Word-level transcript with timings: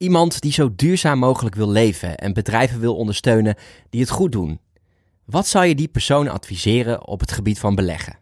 Iemand 0.00 0.40
die 0.40 0.52
zo 0.52 0.74
duurzaam 0.74 1.18
mogelijk 1.18 1.54
wil 1.54 1.70
leven 1.70 2.16
en 2.16 2.32
bedrijven 2.32 2.80
wil 2.80 2.96
ondersteunen 2.96 3.56
die 3.90 4.00
het 4.00 4.10
goed 4.10 4.32
doen. 4.32 4.60
Wat 5.24 5.46
zou 5.46 5.64
je 5.64 5.74
die 5.74 5.88
persoon 5.88 6.28
adviseren 6.28 7.06
op 7.06 7.20
het 7.20 7.32
gebied 7.32 7.58
van 7.58 7.74
beleggen? 7.74 8.18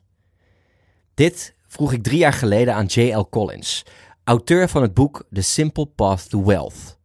Dit 1.14 1.54
vroeg 1.67 1.93
ik 1.93 2.03
drie 2.03 2.19
jaar 2.19 2.33
geleden 2.33 2.75
aan 2.75 2.87
J.L. 2.87 3.29
Collins, 3.30 3.85
auteur 4.25 4.69
van 4.69 4.83
het 4.83 4.95
boek 4.95 5.25
The 5.33 5.41
Simple 5.41 5.87
Path 5.87 6.30
to 6.30 6.45
Wealth. 6.45 6.99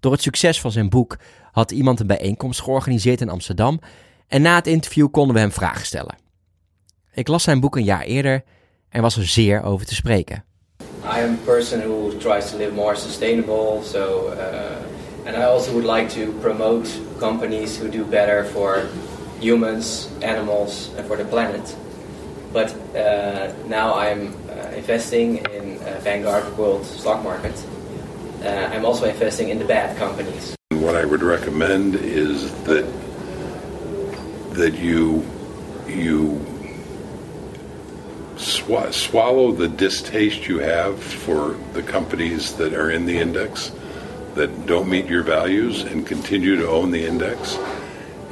Door 0.00 0.12
het 0.12 0.22
succes 0.22 0.60
van 0.60 0.72
zijn 0.72 0.88
boek 0.88 1.18
had 1.52 1.70
iemand 1.70 2.00
een 2.00 2.06
bijeenkomst 2.06 2.60
georganiseerd 2.60 3.20
in 3.20 3.28
Amsterdam 3.28 3.80
en 4.26 4.42
na 4.42 4.54
het 4.54 4.66
interview 4.66 5.10
konden 5.10 5.34
we 5.34 5.40
hem 5.40 5.52
vragen 5.52 5.86
stellen. 5.86 6.18
Ik 7.12 7.28
las 7.28 7.42
zijn 7.42 7.60
boek 7.60 7.76
een 7.76 7.84
jaar 7.84 8.02
eerder 8.02 8.44
en 8.88 9.02
was 9.02 9.16
er 9.16 9.26
zeer 9.26 9.62
over 9.62 9.86
te 9.86 9.94
spreken. 9.94 10.44
I 11.04 11.20
am 11.20 11.34
a 11.34 11.38
person 11.38 11.80
who 11.80 12.18
tries 12.20 12.50
to 12.50 12.58
live 12.58 12.74
more 12.74 12.94
sustainable, 12.94 13.82
so 13.82 14.28
uh, 14.28 14.82
and 15.26 15.36
I 15.36 15.44
also 15.44 15.74
would 15.74 15.84
like 15.84 16.10
to 16.10 16.32
promote 16.40 16.88
companies 17.18 17.78
who 17.78 17.88
do 17.88 18.04
better 18.04 18.44
for 18.44 18.86
humans, 19.40 20.10
animals, 20.22 20.92
and 20.96 21.06
for 21.06 21.16
the 21.16 21.24
planet. 21.24 21.74
But 22.52 22.74
uh, 22.94 23.52
now 23.66 23.94
I'm 23.94 24.34
uh, 24.50 24.76
investing 24.76 25.38
in 25.52 25.78
uh, 25.78 26.00
Vanguard 26.02 26.56
World 26.58 26.84
Stock 26.84 27.22
Market. 27.22 27.54
Uh, 28.42 28.48
I'm 28.72 28.84
also 28.84 29.06
investing 29.06 29.48
in 29.48 29.58
the 29.58 29.64
bad 29.64 29.96
companies. 29.96 30.54
What 30.70 30.96
I 30.96 31.04
would 31.04 31.22
recommend 31.22 31.94
is 31.94 32.52
that 32.64 32.86
that 34.52 34.74
you 34.74 35.24
you 35.86 36.44
sw- 38.40 38.90
swallow 38.90 39.52
the 39.52 39.68
distaste 39.68 40.48
you 40.48 40.58
have 40.58 41.02
for 41.02 41.56
the 41.72 41.82
companies 41.82 42.52
that 42.54 42.72
are 42.72 42.90
in 42.90 43.06
the 43.06 43.18
index 43.18 43.72
that 44.34 44.66
don't 44.66 44.88
meet 44.88 45.06
your 45.06 45.24
values 45.24 45.82
and 45.82 46.06
continue 46.06 46.56
to 46.56 46.68
own 46.68 46.90
the 46.90 47.06
index 47.06 47.58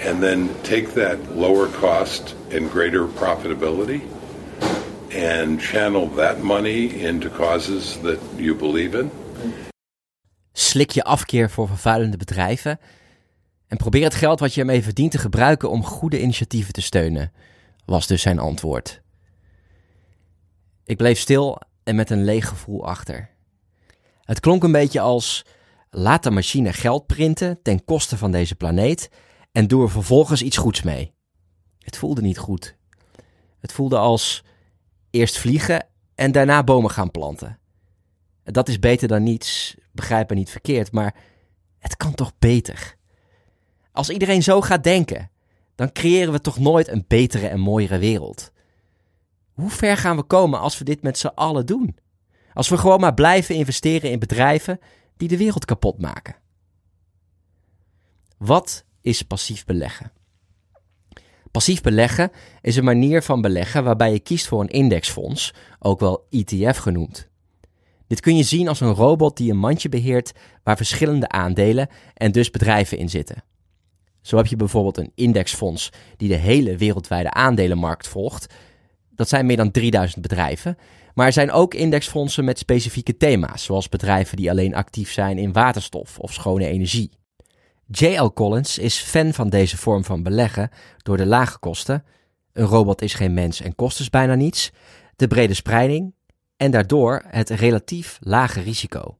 and 0.01 0.23
then 0.23 0.49
take 0.63 0.95
that 0.95 1.19
lower 1.37 1.69
cost 1.69 2.35
and 2.51 2.71
greater 2.71 3.07
profitability 3.07 4.01
and 5.11 5.61
channel 5.61 6.09
that 6.17 6.43
money 6.43 7.05
into 7.05 7.29
causes 7.29 7.99
that 7.99 8.19
you 8.37 8.55
believe 8.55 8.99
in 8.99 9.11
Slik 10.53 10.91
je 10.91 11.05
afkeer 11.05 11.51
voor 11.51 11.69
vervuilende 11.69 12.17
bedrijven 12.17 12.79
en 13.69 13.77
probeer 13.77 14.05
het 14.05 14.15
geld 14.15 14.41
wat 14.41 14.55
je 14.55 14.61
ermee 14.61 14.83
verdient 14.83 15.11
te 15.11 15.19
gebruiken 15.19 15.71
om 15.71 15.85
goede 15.85 16.21
initiatieven 16.21 16.73
te 16.73 16.83
steunen, 16.83 17.33
was 17.85 18.07
dus 18.07 18.23
zijn 18.23 18.39
antwoord. 18.39 19.01
Ik 20.89 20.97
bleef 20.97 21.19
stil 21.19 21.61
en 21.85 21.97
met 21.97 22.11
een 22.11 22.25
leeg 22.25 22.49
gevoel 22.49 22.87
achter. 22.87 23.31
Het 24.21 24.41
klonk 24.41 24.63
een 24.63 24.73
beetje 24.73 25.01
als: 25.01 25.45
laat 25.91 26.23
de 26.23 26.31
machine 26.31 26.73
geld 26.73 27.07
printen 27.07 27.63
ten 27.63 27.85
koste 27.85 28.17
van 28.17 28.31
deze 28.31 28.55
planeet 28.55 29.11
en 29.53 29.67
doe 29.67 29.83
er 29.83 29.91
vervolgens 29.91 30.43
iets 30.43 30.57
goeds 30.57 30.83
mee. 30.83 31.15
Het 31.79 31.97
voelde 31.97 32.21
niet 32.21 32.39
goed. 32.39 32.77
Het 33.59 33.73
voelde 33.73 33.99
als 33.99 34.45
eerst 35.11 35.39
vliegen 35.39 35.87
en 36.15 36.33
daarna 36.33 36.65
bomen 36.65 36.91
gaan 36.91 37.11
planten. 37.11 37.59
Dat 38.45 38.69
is 38.69 38.79
beter 38.79 39.09
dan 39.09 39.23
niets, 39.23 39.77
begrijp 39.93 40.31
me 40.31 40.37
niet 40.37 40.51
verkeerd, 40.51 40.93
maar 40.93 41.15
het 41.79 41.97
kan 41.97 42.15
toch 42.15 42.33
beter? 42.39 42.97
Als 43.93 44.11
iedereen 44.11 44.43
zo 44.43 44.61
gaat 44.61 44.85
denken, 44.85 45.31
dan 45.75 45.93
creëren 45.93 46.33
we 46.33 46.41
toch 46.41 46.59
nooit 46.59 46.89
een 46.89 47.05
betere 47.09 47.49
en 47.49 47.61
mooiere 47.61 47.99
wereld. 47.99 48.53
Hoe 49.59 49.71
ver 49.71 49.97
gaan 49.97 50.17
we 50.17 50.23
komen 50.23 50.61
als 50.61 50.79
we 50.79 50.85
dit 50.85 51.03
met 51.03 51.19
z'n 51.19 51.27
allen 51.27 51.67
doen? 51.67 51.97
Als 52.53 52.69
we 52.69 52.77
gewoon 52.77 53.01
maar 53.01 53.15
blijven 53.15 53.55
investeren 53.55 54.11
in 54.11 54.19
bedrijven 54.19 54.81
die 55.17 55.29
de 55.29 55.37
wereld 55.37 55.65
kapot 55.65 56.01
maken. 56.01 56.37
Wat 58.37 58.85
is 59.01 59.23
passief 59.23 59.65
beleggen? 59.65 60.13
Passief 61.51 61.81
beleggen 61.81 62.31
is 62.61 62.77
een 62.77 62.85
manier 62.85 63.23
van 63.23 63.41
beleggen 63.41 63.85
waarbij 63.85 64.13
je 64.13 64.21
kiest 64.21 64.47
voor 64.47 64.61
een 64.61 64.69
indexfonds, 64.69 65.55
ook 65.79 66.01
wel 66.01 66.27
ETF 66.31 66.77
genoemd. 66.77 67.29
Dit 68.07 68.21
kun 68.21 68.37
je 68.37 68.43
zien 68.43 68.69
als 68.69 68.81
een 68.81 68.95
robot 68.95 69.37
die 69.37 69.51
een 69.51 69.59
mandje 69.59 69.89
beheert 69.89 70.33
waar 70.63 70.77
verschillende 70.77 71.29
aandelen 71.29 71.89
en 72.15 72.33
dus 72.33 72.51
bedrijven 72.51 72.99
in 72.99 73.11
zitten. 73.11 73.45
Zo 74.21 74.37
heb 74.37 74.47
je 74.47 74.57
bijvoorbeeld 74.57 74.97
een 74.97 75.13
indexfonds 75.15 75.93
die 76.17 76.29
de 76.29 76.35
hele 76.35 76.77
wereldwijde 76.77 77.31
aandelenmarkt 77.31 78.09
volgt. 78.09 78.55
Dat 79.19 79.29
zijn 79.29 79.47
meer 79.47 79.57
dan 79.57 79.71
3000 79.71 80.23
bedrijven. 80.23 80.79
Maar 81.15 81.27
er 81.27 81.33
zijn 81.33 81.51
ook 81.51 81.75
indexfondsen 81.75 82.45
met 82.45 82.59
specifieke 82.59 83.17
thema's, 83.17 83.65
zoals 83.65 83.89
bedrijven 83.89 84.37
die 84.37 84.51
alleen 84.51 84.75
actief 84.75 85.13
zijn 85.13 85.39
in 85.39 85.53
waterstof 85.53 86.19
of 86.19 86.33
schone 86.33 86.67
energie. 86.67 87.11
J.L. 87.87 88.33
Collins 88.33 88.79
is 88.79 88.99
fan 88.99 89.33
van 89.33 89.49
deze 89.49 89.77
vorm 89.77 90.05
van 90.05 90.23
beleggen 90.23 90.71
door 91.03 91.17
de 91.17 91.27
lage 91.27 91.59
kosten. 91.59 92.05
Een 92.53 92.65
robot 92.65 93.03
is 93.03 93.15
geen 93.15 93.35
mens 93.35 93.61
en 93.61 93.75
kost 93.75 93.99
dus 93.99 94.11
bijna 94.11 94.35
niets. 94.35 94.71
De 95.17 95.27
brede 95.27 95.55
spreiding 95.55 96.15
en 96.57 96.71
daardoor 96.71 97.23
het 97.27 97.51
relatief 97.51 98.19
lage 98.21 98.61
risico. 98.61 99.19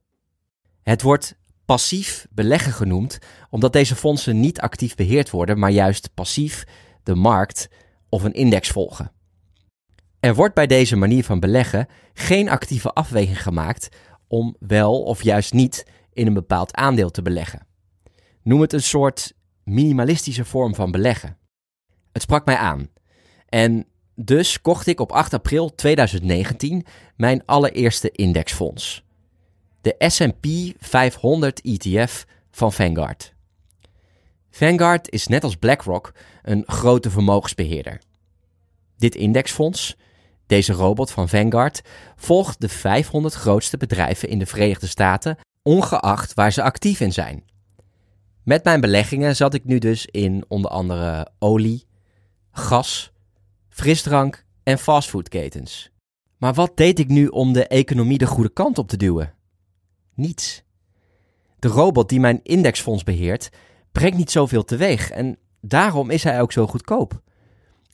Het 0.83 1.01
wordt 1.01 1.35
passief 1.65 2.27
beleggen 2.29 2.73
genoemd 2.73 3.19
omdat 3.49 3.73
deze 3.73 3.95
fondsen 3.95 4.39
niet 4.39 4.59
actief 4.59 4.95
beheerd 4.95 5.29
worden, 5.29 5.59
maar 5.59 5.71
juist 5.71 6.13
passief 6.13 6.63
de 7.03 7.15
markt 7.15 7.69
of 8.09 8.23
een 8.23 8.33
index 8.33 8.69
volgen. 8.69 9.11
Er 10.19 10.35
wordt 10.35 10.55
bij 10.55 10.67
deze 10.67 10.95
manier 10.95 11.23
van 11.23 11.39
beleggen 11.39 11.87
geen 12.13 12.49
actieve 12.49 12.93
afweging 12.93 13.41
gemaakt 13.41 13.89
om 14.27 14.55
wel 14.59 15.03
of 15.03 15.23
juist 15.23 15.53
niet 15.53 15.85
in 16.13 16.27
een 16.27 16.33
bepaald 16.33 16.75
aandeel 16.75 17.09
te 17.09 17.21
beleggen. 17.21 17.67
Noem 18.43 18.61
het 18.61 18.73
een 18.73 18.81
soort 18.81 19.33
minimalistische 19.63 20.45
vorm 20.45 20.75
van 20.75 20.91
beleggen. 20.91 21.37
Het 22.11 22.21
sprak 22.21 22.45
mij 22.45 22.55
aan. 22.55 22.89
En 23.49 23.85
dus 24.15 24.61
kocht 24.61 24.87
ik 24.87 24.99
op 24.99 25.11
8 25.11 25.33
april 25.33 25.75
2019 25.75 26.85
mijn 27.15 27.45
allereerste 27.45 28.11
indexfonds. 28.11 29.03
De 29.81 29.95
SP 30.15 30.45
500 30.79 31.61
ETF 31.61 32.25
van 32.51 32.73
Vanguard. 32.73 33.33
Vanguard 34.49 35.11
is 35.11 35.27
net 35.27 35.43
als 35.43 35.55
BlackRock 35.55 36.13
een 36.41 36.63
grote 36.65 37.09
vermogensbeheerder. 37.09 38.01
Dit 38.97 39.15
indexfonds, 39.15 39.97
deze 40.49 40.73
robot 40.73 41.11
van 41.11 41.29
Vanguard, 41.29 41.81
volgt 42.15 42.61
de 42.61 42.69
500 42.69 43.33
grootste 43.33 43.77
bedrijven 43.77 44.29
in 44.29 44.39
de 44.39 44.45
Verenigde 44.45 44.87
Staten, 44.87 45.37
ongeacht 45.61 46.33
waar 46.33 46.51
ze 46.51 46.63
actief 46.63 46.99
in 46.99 47.13
zijn. 47.13 47.43
Met 48.43 48.63
mijn 48.63 48.81
beleggingen 48.81 49.35
zat 49.35 49.53
ik 49.53 49.65
nu 49.65 49.77
dus 49.77 50.05
in 50.05 50.45
onder 50.47 50.71
andere 50.71 51.27
olie, 51.39 51.85
gas, 52.51 53.11
frisdrank 53.69 54.45
en 54.63 54.77
fastfoodketens. 54.77 55.91
Maar 56.37 56.53
wat 56.53 56.77
deed 56.77 56.99
ik 56.99 57.07
nu 57.07 57.27
om 57.27 57.53
de 57.53 57.67
economie 57.67 58.17
de 58.17 58.27
goede 58.27 58.53
kant 58.53 58.77
op 58.77 58.87
te 58.87 58.97
duwen? 58.97 59.33
Niets. 60.13 60.63
De 61.59 61.67
robot 61.67 62.09
die 62.09 62.19
mijn 62.19 62.39
indexfonds 62.43 63.03
beheert, 63.03 63.49
brengt 63.91 64.17
niet 64.17 64.31
zoveel 64.31 64.63
teweeg 64.63 65.11
en 65.11 65.37
daarom 65.61 66.09
is 66.09 66.23
hij 66.23 66.41
ook 66.41 66.51
zo 66.51 66.67
goedkoop. 66.67 67.21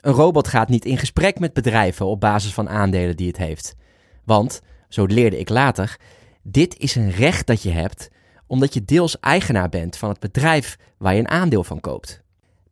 Een 0.06 0.14
robot 0.14 0.48
gaat 0.48 0.70
niet 0.70 0.86
in 0.86 0.98
gesprek 0.98 1.40
met 1.40 1.54
bedrijven 1.54 2.06
op 2.06 2.20
basis 2.20 2.54
van 2.54 2.70
aandelen 2.70 3.16
die 3.16 3.28
het 3.28 3.38
heeft. 3.38 3.76
Want, 4.24 4.62
zo 4.90 5.06
leerde 5.06 5.40
ik 5.40 5.50
later, 5.50 6.00
dit 6.44 6.78
is 6.78 6.96
een 6.96 7.12
recht 7.12 7.48
dat 7.48 7.62
je 7.62 7.70
hebt 7.70 8.10
omdat 8.48 8.74
je 8.74 8.86
deels 8.86 9.20
eigenaar 9.20 9.70
bent 9.70 9.98
van 9.98 10.10
het 10.10 10.20
bedrijf 10.20 10.78
waar 10.98 11.14
je 11.14 11.20
een 11.20 11.30
aandeel 11.30 11.64
van 11.64 11.80
koopt. 11.80 12.22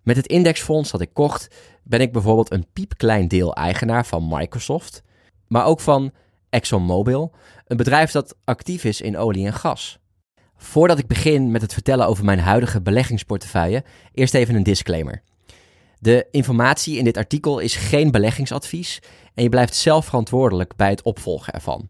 Met 0.04 0.16
het 0.16 0.28
indexfonds 0.28 0.92
dat 0.92 1.02
ik 1.02 1.14
kocht, 1.14 1.56
ben 1.84 2.02
ik 2.02 2.12
bijvoorbeeld 2.12 2.52
een 2.52 2.68
piepklein 2.74 3.28
deel 3.28 3.56
eigenaar 3.56 4.06
van 4.06 4.28
Microsoft, 4.28 5.02
maar 5.48 5.66
ook 5.66 5.80
van 5.80 6.12
ExxonMobil, 6.50 7.32
een 7.68 7.78
bedrijf 7.78 8.12
dat 8.12 8.36
actief 8.44 8.84
is 8.84 9.02
in 9.02 9.18
olie 9.18 9.46
en 9.46 9.54
gas. 9.54 10.00
Voordat 10.56 11.00
ik 11.00 11.08
begin 11.08 11.52
met 11.52 11.62
het 11.62 11.74
vertellen 11.74 12.08
over 12.08 12.26
mijn 12.26 12.40
huidige 12.40 12.82
beleggingsportefeuille, 12.82 13.84
eerst 14.14 14.34
even 14.34 14.56
een 14.56 14.64
disclaimer. 14.64 15.24
De 16.04 16.28
informatie 16.32 16.98
in 16.98 17.04
dit 17.04 17.18
artikel 17.18 17.60
is 17.60 17.76
geen 17.76 18.12
beleggingsadvies 18.12 19.00
en 19.34 19.44
je 19.44 19.50
blijft 19.50 19.76
zelf 19.76 20.06
verantwoordelijk 20.06 20.76
bij 20.76 20.90
het 20.90 21.02
opvolgen 21.02 21.54
ervan. 21.54 21.90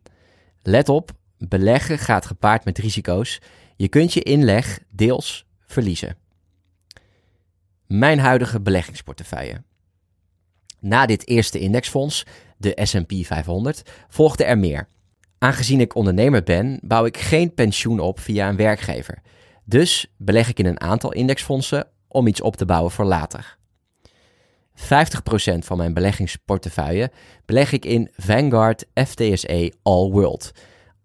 Let 0.62 0.89
op, 0.89 1.12
beleggen 1.38 1.98
gaat 1.98 2.25
gepaard 2.25 2.65
met 2.65 2.77
risico's. 2.77 3.42
Je 3.75 3.88
kunt 3.88 4.13
je 4.13 4.24
inleg 4.24 4.80
deels 4.89 5.45
verliezen. 5.65 6.18
Mijn 7.88 8.19
huidige 8.19 8.62
beleggingsportefeuille. 8.62 9.63
Na 10.80 11.06
dit 11.06 11.27
eerste 11.27 11.60
indexfonds, 11.60 12.25
de 12.57 12.80
SP 12.89 13.12
500, 13.13 13.81
volgde 14.07 14.44
er 14.44 14.57
meer. 14.57 14.88
Aangezien 15.38 15.80
ik 15.80 15.95
ondernemer 15.95 16.44
ben, 16.44 16.80
bouw 16.81 17.06
ik 17.06 17.18
geen 17.18 17.54
pensioen 17.54 18.00
op 18.00 18.19
via 18.19 18.50
een 18.50 18.56
werkgever. 18.56 19.21
Dus 19.63 20.13
beleg 20.18 20.50
ik 20.50 20.60
in 20.60 20.65
een 20.65 20.81
aantal 20.81 21.13
indexfondsen 21.13 21.88
om 22.07 22.27
iets 22.27 22.42
op 22.42 22.56
te 22.56 22.65
bouwen 22.65 22.92
voor 22.92 23.06
later. 23.06 23.62
50% 24.75 24.84
van 25.60 25.78
mijn 25.78 25.94
beleggingsportefeuille 25.94 27.12
beleg 27.46 27.72
ik 27.72 27.86
in 27.86 28.10
Vanguard 28.16 28.86
FTSE 28.94 29.74
All 29.81 30.12
World, 30.12 30.52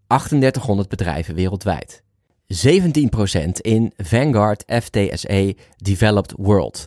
3800 0.07 0.89
bedrijven 0.89 1.35
wereldwijd. 1.35 2.03
17% 2.55 3.51
in 3.61 3.93
Vanguard 3.97 4.65
FTSE 4.67 5.57
Developed 5.77 6.33
World, 6.37 6.87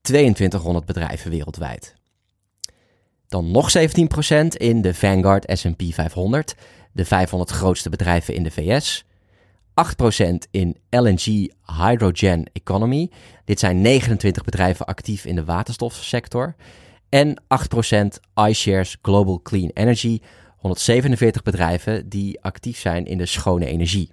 2200 0.00 0.86
bedrijven 0.86 1.30
wereldwijd. 1.30 1.94
Dan 3.28 3.50
nog 3.50 3.70
17% 3.78 3.82
in 4.48 4.82
de 4.82 4.94
Vanguard 4.94 5.58
SP 5.60 5.82
500, 5.82 6.54
de 6.92 7.04
500 7.04 7.50
grootste 7.50 7.88
bedrijven 7.88 8.34
in 8.34 8.42
de 8.42 8.50
VS. 8.50 9.04
8% 9.78 10.50
in 10.50 10.76
LNG 10.90 11.52
Hydrogen 11.80 12.50
Economy. 12.52 13.10
Dit 13.44 13.58
zijn 13.58 13.80
29 13.80 14.44
bedrijven 14.44 14.86
actief 14.86 15.24
in 15.24 15.34
de 15.34 15.44
waterstofsector. 15.44 16.54
En 17.08 17.42
8% 17.42 18.46
iShares 18.48 18.96
Global 19.02 19.42
Clean 19.42 19.70
Energy, 19.74 20.20
147 20.56 21.42
bedrijven 21.42 22.08
die 22.08 22.40
actief 22.40 22.78
zijn 22.78 23.04
in 23.04 23.18
de 23.18 23.26
schone 23.26 23.66
energie. 23.66 24.10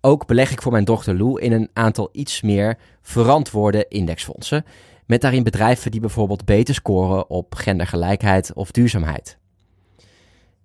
Ook 0.00 0.26
beleg 0.26 0.50
ik 0.50 0.62
voor 0.62 0.72
mijn 0.72 0.84
dochter 0.84 1.16
Lou 1.16 1.40
in 1.40 1.52
een 1.52 1.70
aantal 1.72 2.08
iets 2.12 2.42
meer 2.42 2.78
verantwoorde 3.02 3.86
indexfondsen, 3.88 4.64
met 5.06 5.20
daarin 5.20 5.42
bedrijven 5.42 5.90
die 5.90 6.00
bijvoorbeeld 6.00 6.44
beter 6.44 6.74
scoren 6.74 7.30
op 7.30 7.54
gendergelijkheid 7.54 8.52
of 8.54 8.70
duurzaamheid. 8.70 9.37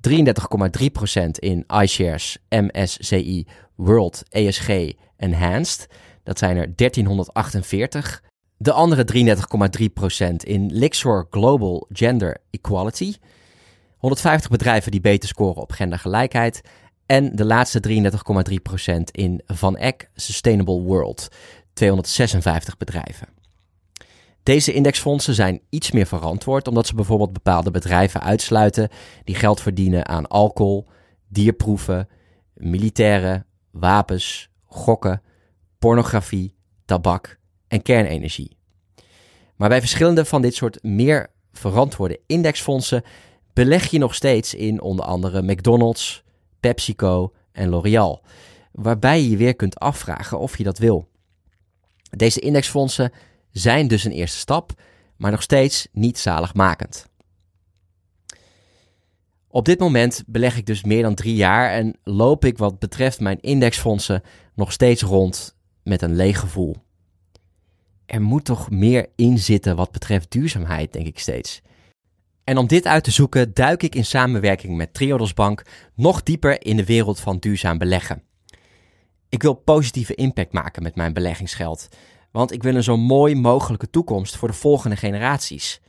33,3% 0.09 1.29
in 1.39 1.65
iShares 1.67 2.37
MSCI 2.49 3.47
World 3.75 4.23
ESG 4.29 4.91
Enhanced. 5.17 5.87
Dat 6.23 6.37
zijn 6.37 6.57
er 6.57 6.75
1348. 6.75 8.23
De 8.57 8.71
andere 8.71 9.35
33,3% 10.21 10.35
in 10.35 10.71
Lixor 10.71 11.27
Global 11.29 11.87
Gender 11.91 12.37
Equality. 12.49 13.15
150 13.97 14.49
bedrijven 14.49 14.91
die 14.91 15.01
beter 15.01 15.29
scoren 15.29 15.61
op 15.61 15.71
gendergelijkheid. 15.71 16.61
En 17.05 17.35
de 17.35 17.45
laatste 17.45 17.81
33,3% 18.91 18.95
in 19.11 19.41
Van 19.45 19.77
Eck 19.77 20.09
Sustainable 20.15 20.81
World. 20.81 21.27
256 21.73 22.77
bedrijven. 22.77 23.27
Deze 24.43 24.73
indexfondsen 24.73 25.33
zijn 25.33 25.61
iets 25.69 25.91
meer 25.91 26.05
verantwoord 26.05 26.67
omdat 26.67 26.87
ze 26.87 26.95
bijvoorbeeld 26.95 27.33
bepaalde 27.33 27.71
bedrijven 27.71 28.21
uitsluiten 28.21 28.89
die 29.23 29.35
geld 29.35 29.61
verdienen 29.61 30.07
aan 30.07 30.27
alcohol, 30.27 30.87
dierproeven, 31.27 32.07
militairen, 32.53 33.45
wapens, 33.71 34.49
gokken, 34.63 35.21
pornografie, 35.79 36.55
tabak 36.85 37.39
en 37.67 37.81
kernenergie. 37.81 38.57
Maar 39.55 39.69
bij 39.69 39.79
verschillende 39.79 40.25
van 40.25 40.41
dit 40.41 40.55
soort 40.55 40.83
meer 40.83 41.29
verantwoorde 41.51 42.19
indexfondsen 42.27 43.03
beleg 43.53 43.91
je 43.91 43.97
nog 43.97 44.15
steeds 44.15 44.53
in 44.53 44.81
onder 44.81 45.05
andere 45.05 45.41
McDonald's, 45.41 46.23
PepsiCo 46.59 47.33
en 47.51 47.69
L'Oreal, 47.69 48.21
waarbij 48.71 49.21
je 49.21 49.29
je 49.29 49.37
weer 49.37 49.55
kunt 49.55 49.79
afvragen 49.79 50.39
of 50.39 50.57
je 50.57 50.63
dat 50.63 50.77
wil. 50.77 51.07
Deze 52.09 52.39
indexfondsen 52.39 53.11
zijn 53.53 53.87
dus 53.87 54.03
een 54.03 54.11
eerste 54.11 54.37
stap, 54.37 54.81
maar 55.17 55.31
nog 55.31 55.41
steeds 55.41 55.87
niet 55.91 56.17
zaligmakend. 56.17 57.05
Op 59.47 59.65
dit 59.65 59.79
moment 59.79 60.23
beleg 60.27 60.57
ik 60.57 60.65
dus 60.65 60.83
meer 60.83 61.01
dan 61.01 61.15
drie 61.15 61.35
jaar 61.35 61.71
en 61.71 61.95
loop 62.03 62.45
ik 62.45 62.57
wat 62.57 62.79
betreft 62.79 63.19
mijn 63.19 63.41
indexfondsen 63.41 64.23
nog 64.55 64.71
steeds 64.71 65.01
rond 65.01 65.55
met 65.83 66.01
een 66.01 66.15
leeg 66.15 66.39
gevoel. 66.39 66.75
Er 68.05 68.21
moet 68.21 68.45
toch 68.45 68.69
meer 68.69 69.09
in 69.15 69.37
zitten 69.37 69.75
wat 69.75 69.91
betreft 69.91 70.31
duurzaamheid, 70.31 70.93
denk 70.93 71.07
ik 71.07 71.19
steeds. 71.19 71.61
En 72.43 72.57
om 72.57 72.67
dit 72.67 72.85
uit 72.85 73.03
te 73.03 73.11
zoeken 73.11 73.53
duik 73.53 73.83
ik 73.83 73.95
in 73.95 74.05
samenwerking 74.05 74.77
met 74.77 74.93
Triodos 74.93 75.33
Bank 75.33 75.63
nog 75.95 76.23
dieper 76.23 76.65
in 76.65 76.77
de 76.77 76.85
wereld 76.85 77.19
van 77.19 77.37
duurzaam 77.37 77.77
beleggen. 77.77 78.23
Ik 79.29 79.41
wil 79.41 79.53
positieve 79.53 80.15
impact 80.15 80.53
maken 80.53 80.83
met 80.83 80.95
mijn 80.95 81.13
beleggingsgeld, 81.13 81.87
want 82.33 82.51
ik 82.51 82.63
wil 82.63 82.75
een 82.75 82.83
zo 82.83 82.97
mooi 82.97 83.35
mogelijke 83.35 83.89
toekomst 83.89 84.35
voor 84.35 84.47
de 84.47 84.53
volgende 84.53 84.95
generaties. 84.95 85.81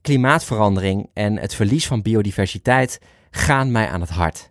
Klimaatverandering 0.00 1.10
en 1.12 1.38
het 1.38 1.54
verlies 1.54 1.86
van 1.86 2.02
biodiversiteit 2.02 3.00
gaan 3.30 3.72
mij 3.72 3.88
aan 3.88 4.00
het 4.00 4.10
hart. 4.10 4.50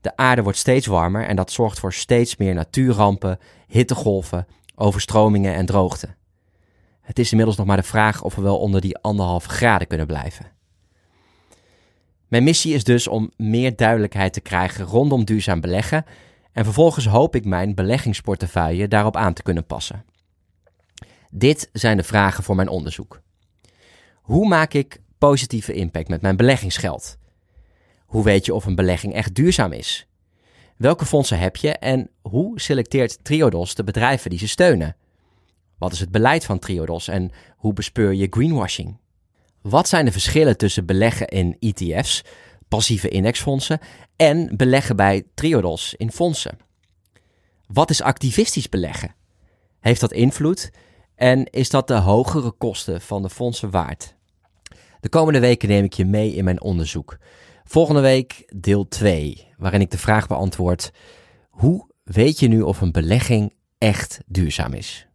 De 0.00 0.16
aarde 0.16 0.42
wordt 0.42 0.58
steeds 0.58 0.86
warmer 0.86 1.26
en 1.26 1.36
dat 1.36 1.52
zorgt 1.52 1.78
voor 1.78 1.92
steeds 1.92 2.36
meer 2.36 2.54
natuurrampen, 2.54 3.38
hittegolven, 3.66 4.46
overstromingen 4.74 5.54
en 5.54 5.66
droogte. 5.66 6.14
Het 7.00 7.18
is 7.18 7.30
inmiddels 7.30 7.56
nog 7.56 7.66
maar 7.66 7.76
de 7.76 7.82
vraag 7.82 8.22
of 8.22 8.34
we 8.34 8.42
wel 8.42 8.58
onder 8.58 8.80
die 8.80 8.98
anderhalve 8.98 9.48
graden 9.48 9.86
kunnen 9.86 10.06
blijven. 10.06 10.46
Mijn 12.28 12.44
missie 12.44 12.74
is 12.74 12.84
dus 12.84 13.08
om 13.08 13.30
meer 13.36 13.76
duidelijkheid 13.76 14.32
te 14.32 14.40
krijgen 14.40 14.84
rondom 14.84 15.24
duurzaam 15.24 15.60
beleggen 15.60 16.04
en 16.52 16.64
vervolgens 16.64 17.06
hoop 17.06 17.34
ik 17.34 17.44
mijn 17.44 17.74
beleggingsportefeuille 17.74 18.88
daarop 18.88 19.16
aan 19.16 19.32
te 19.32 19.42
kunnen 19.42 19.66
passen. 19.66 20.04
Dit 21.36 21.68
zijn 21.72 21.96
de 21.96 22.02
vragen 22.02 22.44
voor 22.44 22.56
mijn 22.56 22.68
onderzoek. 22.68 23.20
Hoe 24.22 24.48
maak 24.48 24.72
ik 24.74 25.00
positieve 25.18 25.72
impact 25.72 26.08
met 26.08 26.22
mijn 26.22 26.36
beleggingsgeld? 26.36 27.16
Hoe 28.06 28.24
weet 28.24 28.44
je 28.44 28.54
of 28.54 28.64
een 28.64 28.74
belegging 28.74 29.14
echt 29.14 29.34
duurzaam 29.34 29.72
is? 29.72 30.06
Welke 30.76 31.06
fondsen 31.06 31.38
heb 31.38 31.56
je 31.56 31.70
en 31.70 32.10
hoe 32.22 32.60
selecteert 32.60 33.24
Triodos 33.24 33.74
de 33.74 33.84
bedrijven 33.84 34.30
die 34.30 34.38
ze 34.38 34.48
steunen? 34.48 34.96
Wat 35.78 35.92
is 35.92 36.00
het 36.00 36.10
beleid 36.10 36.44
van 36.44 36.58
Triodos 36.58 37.08
en 37.08 37.30
hoe 37.56 37.72
bespeur 37.72 38.12
je 38.12 38.26
greenwashing? 38.30 38.98
Wat 39.60 39.88
zijn 39.88 40.04
de 40.04 40.12
verschillen 40.12 40.56
tussen 40.56 40.86
beleggen 40.86 41.26
in 41.28 41.56
ETF's, 41.60 42.22
passieve 42.68 43.08
indexfondsen, 43.08 43.78
en 44.16 44.56
beleggen 44.56 44.96
bij 44.96 45.24
Triodos 45.34 45.94
in 45.94 46.12
fondsen? 46.12 46.58
Wat 47.66 47.90
is 47.90 48.02
activistisch 48.02 48.68
beleggen? 48.68 49.14
Heeft 49.80 50.00
dat 50.00 50.12
invloed 50.12 50.70
en 51.14 51.50
is 51.50 51.70
dat 51.70 51.88
de 51.88 51.94
hogere 51.94 52.50
kosten 52.50 53.00
van 53.00 53.22
de 53.22 53.30
fondsen 53.30 53.70
waard? 53.70 54.14
De 55.00 55.08
komende 55.08 55.40
weken 55.40 55.68
neem 55.68 55.84
ik 55.84 55.92
je 55.92 56.04
mee 56.04 56.34
in 56.34 56.44
mijn 56.44 56.60
onderzoek. 56.60 57.18
Volgende 57.64 58.00
week 58.00 58.52
deel 58.56 58.88
2, 58.88 59.46
waarin 59.58 59.80
ik 59.80 59.90
de 59.90 59.98
vraag 59.98 60.26
beantwoord: 60.26 60.90
hoe 61.50 61.90
weet 62.02 62.38
je 62.38 62.48
nu 62.48 62.60
of 62.60 62.80
een 62.80 62.92
belegging 62.92 63.54
echt 63.78 64.20
duurzaam 64.26 64.72
is? 64.72 65.06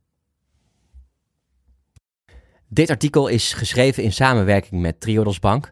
Dit 2.67 2.89
artikel 2.89 3.27
is 3.27 3.53
geschreven 3.53 4.03
in 4.03 4.13
samenwerking 4.13 4.81
met 4.81 4.99
Triodos 4.99 5.39
Bank. 5.39 5.69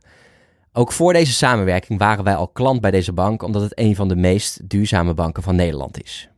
Ook 0.71 0.91
voor 0.91 1.13
deze 1.13 1.33
samenwerking 1.33 1.99
waren 1.99 2.23
wij 2.23 2.35
al 2.35 2.47
klant 2.47 2.81
bij 2.81 2.91
deze 2.91 3.13
bank, 3.13 3.43
omdat 3.43 3.61
het 3.61 3.79
een 3.79 3.95
van 3.95 4.07
de 4.07 4.15
meest 4.15 4.69
duurzame 4.69 5.13
banken 5.13 5.43
van 5.43 5.55
Nederland 5.55 6.03
is. 6.03 6.29